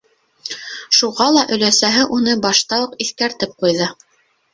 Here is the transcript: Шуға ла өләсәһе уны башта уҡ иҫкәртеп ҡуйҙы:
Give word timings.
Шуға 0.99 1.27
ла 1.35 1.43
өләсәһе 1.57 2.05
уны 2.15 2.33
башта 2.45 2.79
уҡ 2.87 2.97
иҫкәртеп 3.07 3.55
ҡуйҙы: 3.61 3.91